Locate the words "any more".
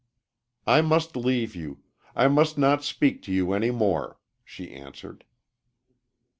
3.53-4.17